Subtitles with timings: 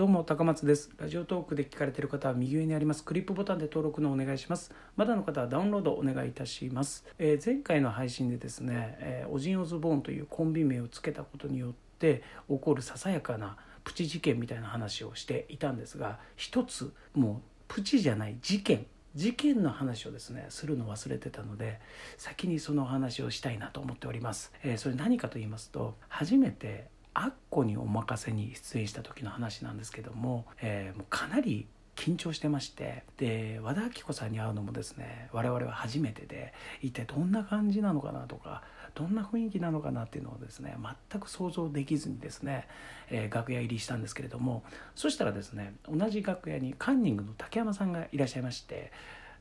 [0.00, 0.88] どうも高松です。
[0.96, 3.04] ラジオトークで聞かれている方は右上にあります。
[3.04, 4.72] クリップボタンで登録のお願いします。
[4.96, 18.86] まだの方はダウンロードお願いいたします、えー前回の配信でですね、えーオジンオズボーンというコンビ名をつけたことによって起こるささやかなプチ事件みたいな話をしていたんですが一つもうプチじゃない事件。
[19.14, 21.78] 事件の話をですねするの忘れてたので
[22.16, 31.66] 先にその話をしたいなと思っております、えーそれ何かと言いますと初めてアッコにお任せに出演した時の話なんですけども,、えーもうかなり
[31.96, 38.62] 緊張してましてで和田アキ子さんに会うのもですね我々は初めてで一体どんな感じなのかなとか
[38.94, 40.76] どんな雰囲気なのかなっていうのをですね
[41.10, 42.68] 全く想像できずにですね、
[43.10, 48.92] えー楽屋入りしたんですけれどもそしたらですね同じ楽屋にカンニングの竹山さんがいらっしゃいまして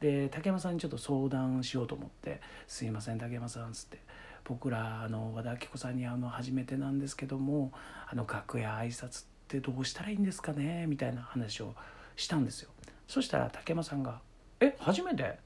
[0.00, 3.98] で竹山さんにちょっと相談しようと思って「すいません竹山さん」っつって
[4.48, 7.72] 「僕らあの和田アキ子さんに会うの初めてなんですけども
[8.08, 11.74] あの楽屋挨拶ってどうしたらいいんですかね?」みたいな話を
[12.14, 12.70] したんですよ。
[13.08, 14.20] そしたら竹山さんが
[14.60, 15.38] 「え初めて？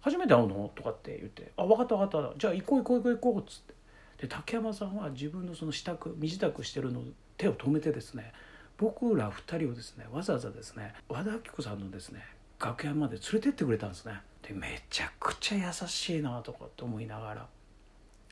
[0.00, 2.38] 初めて会うの?」とかって言って「あ分かった分かった。
[2.38, 3.74] じゃあ行こう行こう行こう行こう」っつって。
[4.18, 7.04] で竹山さんは自分のその支度身支度してるのを
[7.36, 8.32] 手を止めてですね
[8.76, 12.22] 僕ら2人をですねわざわざですね和田アキ子さんのですね
[12.60, 14.20] 楽屋まで連れてってくれたんですね。
[14.42, 17.48] でめちゃくちゃ優しいなとかって思いながら。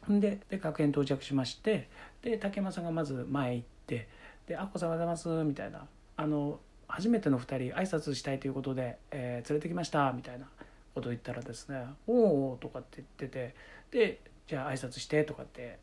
[0.08, 1.88] でで楽屋に到着しまして
[2.22, 4.08] で竹山さんがまず前行って
[4.46, 5.86] 「であっこさんおはようございます」みたいな
[6.16, 10.48] 「あの初めての2人挨拶したいということで、えー連れてきました」みたいな。
[10.94, 13.54] ことを言ったらですね「おうお」とかって言ってて
[13.90, 15.78] で「じゃあ挨拶して」とかって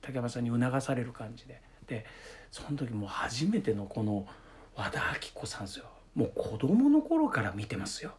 [0.00, 1.60] 竹山さんに促される感じで。
[1.86, 2.06] で
[2.50, 4.26] その時もう初めてのこの
[4.74, 5.84] 和田アキ子さんですよ。
[6.14, 8.14] もう子供の頃から見てますよ。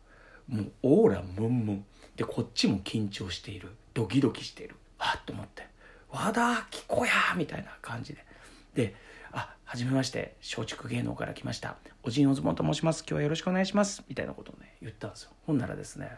[0.48, 1.86] もうオーラムンムン。
[2.16, 3.70] でこっちも緊張している。
[3.96, 4.76] ドキドキしている。
[5.14, 5.68] あっと思って
[6.10, 8.26] 「和田アキ子や!」みたいな感じで。
[8.74, 8.96] で
[9.32, 11.76] 「あはじめまして松竹芸能から来ました。
[12.04, 13.02] おじんおずぼんと申します。
[13.02, 15.32] 今日はよろしくお願いします」みたいなことをね言ったんですよ。
[15.46, 16.10] ほんならですね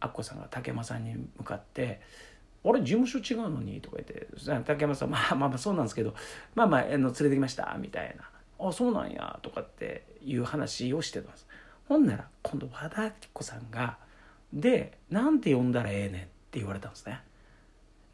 [0.00, 2.00] アッコさんが竹山さんに向かって
[2.64, 4.28] 「あれ事務所違うのに?」とか言って
[4.64, 6.14] 竹山さん「まあまあまあそうなんですけど
[6.54, 8.30] まあまああの連れてきました」みたいな
[8.68, 11.48] 「あそうなんや」とかっていう話をしてたんです。
[11.88, 13.98] ほんなら今度和田アキ子さんが
[14.52, 17.22] 「でなんて呼んだらええねん」って言われたんですね。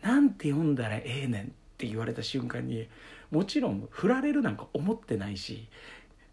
[0.04, 1.46] なんて呼んだらええねんっ
[1.78, 2.86] て言われた瞬間に
[3.30, 5.66] もちろん振られるなんか思ってないし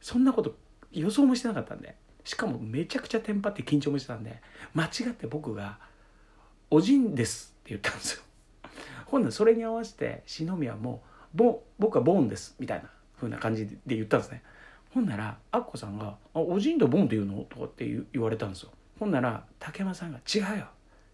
[0.01, 0.55] そんなこと
[0.91, 1.95] 予想もしてなかったんで
[2.25, 4.41] しかもめちゃくちゃテンパって緊張もしてたんで
[4.73, 5.79] 間違って僕が
[6.69, 8.23] 「おじんです」って言ったんですよ。
[9.07, 11.01] ほんならそれに合わせて篠宮も
[11.33, 14.43] 「ボ僕はボーンです」みたいな風な感じで言ったんですね。
[14.89, 18.73] ほんならアッコさんが「あおじんとボーンって言うの?」とかって言われたんですよ。
[18.99, 20.67] ほんなら竹山さんが「違うよ。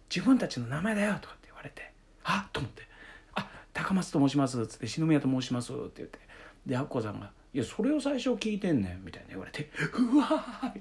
[0.09, 1.96] 自分たちの名前だよ」とかって言われて。
[2.27, 2.51] あっ！
[2.51, 2.83] と思って
[3.35, 6.19] 「あ高松と申します」っつって「篠宮と申します」って言って。
[6.65, 10.71] でアッコさんが「いやそれを最初聞いてんねん」みたいな言われて「うわー」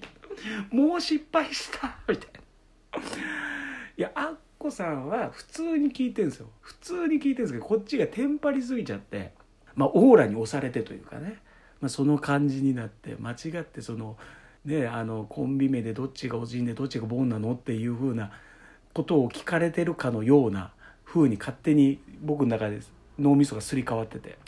[0.75, 3.01] 「もう失敗した」みたいな。
[3.99, 6.51] いやアッコさんは普通に聞いてんですよ。
[6.61, 9.33] 普通に聞いてるんですけどこっちがテンパりすぎちゃって
[9.75, 11.39] まあオーラに押されてというかね、
[11.81, 14.17] まあ、その感じになって間違ってその
[14.65, 17.53] ねあのコンビ名でどっちがおじいでどっちがボンなの？
[17.53, 18.33] っていうふうな
[18.93, 20.73] ことを聞かれてるかのような
[21.07, 22.81] 風に勝手に僕の中で
[23.19, 24.39] 脳みそがすり替わってて。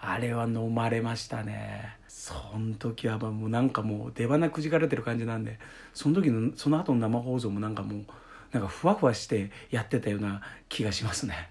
[0.00, 1.96] あれは飲まれましたね。
[2.06, 5.58] その時はもうなんかもう出花くじかれてる感じなんで。
[5.94, 8.04] その時のその後の生放送もなんかもう
[8.52, 11.50] なんかふわふわしてやってたような気がしますね。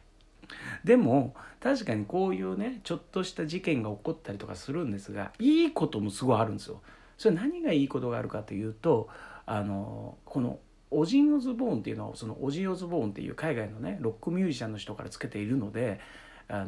[0.83, 6.81] でも確かにこういうねちょっとした事件が起こったりとかするんですがいいこともすごいあるんですよ。
[7.17, 9.09] それ何がいいことがあるかというと
[9.45, 10.59] あのこの
[10.91, 15.99] オジン・オズボーンっていうのはそのオジン・オズボーンっていう海外のねロックミュージシャンの人からつけているので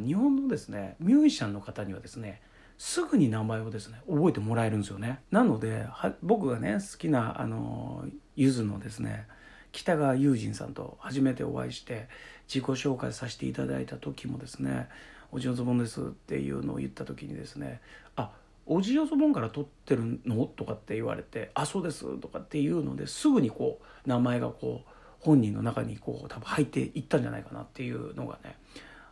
[0.05, 2.41] 日本のですねミュージシャンの方にはですね
[2.77, 5.19] すぐに名前をですね覚えてもらえるんですよね。
[5.31, 5.87] なので
[6.21, 8.05] 僕がね好きなあの
[8.35, 9.27] ゆずのですね
[9.71, 12.07] 北川悠仁さんと初めてお会いして
[12.47, 14.87] 自己紹介させていただいた時もですね
[15.31, 17.81] 「オジンオズボーンです」っていうのを言った時にですね
[18.15, 18.31] 「あ
[18.67, 28.55] オジオズボンから撮ってるの?」とかって言われて「あそうです」とかっていうのですぐにこう名前がこう本人の中にこう多分入っていったんじゃないかなっていうのがね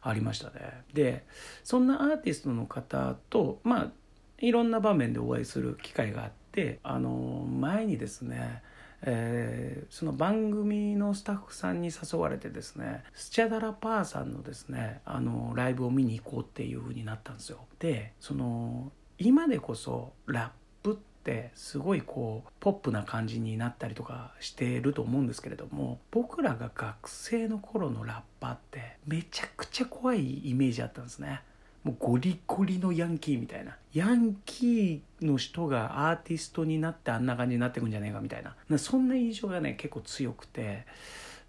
[0.02, 0.84] ありましたね。
[0.94, 1.26] で
[1.64, 3.92] そんなアーティストの方とまあ
[4.40, 8.62] いろんな場面でお会いする機会があってあの前にですね
[9.02, 20.50] えーその番組のスタッフさんに誘われてですねスチャダラパーさんのですねあのライブを見に行こうっていう風になったんですよでその今でこそラッ
[20.84, 31.42] プってすごいこうポップな感じになったりとかしてると思うんですけれども僕らが学生の頃のラッパーってめちゃくちゃ怖いイメージあったんですね。
[31.84, 33.78] もうゴリゴリのヤンキーみたいな。
[33.94, 38.78] ヤンキーの人がアーティストになってあんな感じになってくんじゃねえかみたいな。
[38.80, 40.86] そんな印象がね結構強くて。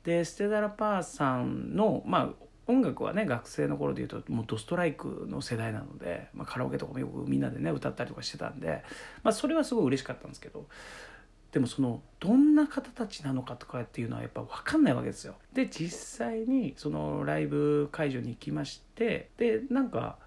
[0.05, 8.83] でステダラパーさんのまあ音楽はね学生の頃でいうともうドストライクの世代なので、まあ、カラオケとかもよくみんなでね歌ったりとかしてたんで、
[9.23, 10.67] まあ、それはすごい嬉しかったんですけど
[11.53, 15.37] でもそのどんな方たちなのかとかっていうのはやっぱ分かんないわけですよ。
[15.55, 20.19] で実際にそのライブ会場に行きましてでなんか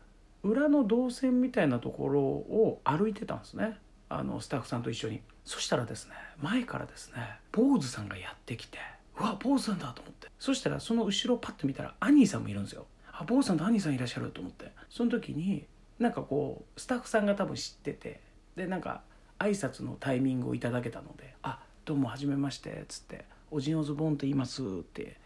[0.41, 3.77] 裏の動線みたいなところを歩いてたんですね
[4.07, 8.79] あのスタッフさんと一緒にそしたらですね前からですね坊主さんがやってきて
[9.19, 10.27] うわ坊さんだと思って。
[10.39, 12.87] そしたらその後ろをパッと見たらアニーさんもいるんですよ。
[13.11, 14.71] あ坊主さんとアニーさんいらっしゃると思って。
[14.89, 15.65] その時に
[15.99, 18.21] なんかこうスタッフさんが多分知ってて
[18.55, 19.01] でなんか
[19.37, 25.17] 挨拶のタイミングをいただけたので「あどうもはじめまして」っつって「オジンオズボーンと言います」って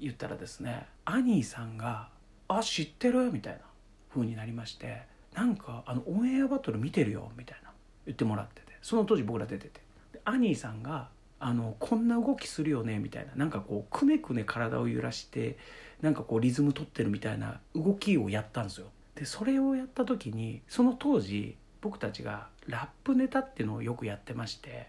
[0.00, 2.08] 言ったらですねアニーさんが
[2.48, 3.60] 「あ知ってる?」みたいな
[4.10, 5.02] 風になりまして
[5.34, 7.30] なんかあのオンエアバトル見てるよ？
[7.36, 7.70] みたいな
[8.06, 9.82] 言ってもらっててその当時僕ら出てて。
[10.24, 11.10] アニーさんが
[11.46, 13.34] あのこんな動きするよねみたいな。
[13.36, 15.58] なんかこうくねくね体を揺らして
[16.00, 18.86] なんかこうリズム取ってるみたいな動きをやったんですよ。
[19.14, 24.86] でそれをやった時にその当時僕たちがラップネタっていうのをよくやってまして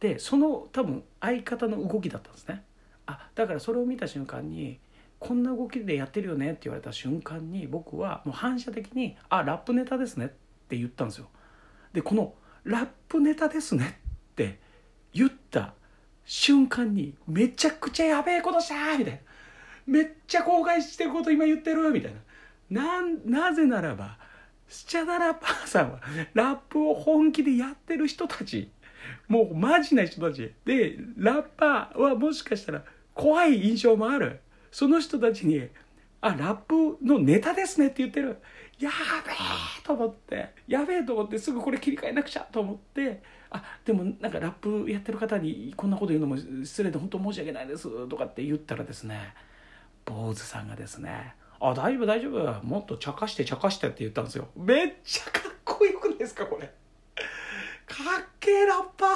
[0.00, 2.64] でその多分相方の動きだったんですね。
[3.06, 4.80] あだからそれを見た瞬間に
[5.20, 10.28] こんな動きでやってるよねって言われた瞬間に僕はもう反射的に「あラップネタですね」っ
[10.66, 11.28] て言ったんですよ。
[11.92, 12.34] でこの
[12.64, 14.00] 「ラップネタですね」
[14.32, 14.58] って
[15.14, 15.74] 言った
[16.24, 19.20] 瞬間にめちゃくちゃやべえことしたみたいな。
[19.86, 22.14] めっちゃ後悔してること今言ってるみたい
[22.70, 23.02] な。
[23.02, 24.16] ななぜならば
[24.68, 26.00] スチャダラパーさんは
[26.32, 28.70] ラップを本気でやってる人たち。
[29.28, 30.52] もうマジな人たち。
[30.64, 32.84] でラッパーはもしかしたら
[33.14, 34.40] 怖い印象もある。
[34.70, 35.68] その人たちに
[36.22, 38.38] 「あラップのネタですね」って言ってる。
[38.78, 38.90] や
[39.26, 39.34] べえ
[39.84, 40.50] と思って。
[40.66, 43.22] やべえと思ってすぐこれ切り替えなくちゃと思って。
[43.52, 49.34] あでもなんかラップやってる方にこんなこと言うのも失礼で本当申し訳ないですとかって言ったらですね
[50.04, 52.64] 坊主さんがですね「あ大丈夫大丈夫。
[52.64, 54.48] もっと茶化して茶化して」って言ったんですよ。
[54.56, 56.66] めっちゃかっこよくないですかこれ。
[57.86, 59.10] かっけえラッパー。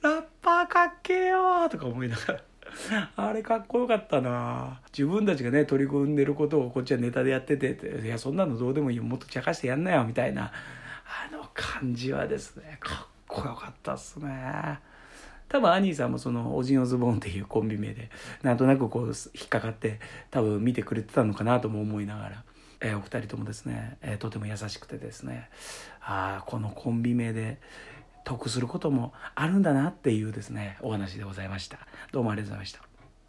[0.00, 3.10] ラッパーかっけえよとか思いながら。
[3.16, 4.80] あれかっこよかったな。
[4.92, 9.02] 自分たちがね取り組んでることをこっちはネタでやってていやそんなのどうでもいいよ。
[9.02, 10.52] もっと茶化してやんなよみたいな。
[11.04, 14.80] あの感じはですねかっこよかったっすね。
[15.48, 18.10] 多分アニーさんもそのオジンオズボーンっていうコンビ名で
[18.42, 19.98] なんとなくこう引っかかって
[20.30, 22.44] 多分見てくれてたのかなとも思いながら、
[22.80, 25.48] えー、お二人ともですね、えー、とても優しくてですね。
[26.00, 27.60] ああこのコンビ名で
[28.24, 31.78] 得することもあるんだなっていうですねお話でございました。
[32.12, 32.87] どうもありがとうございました。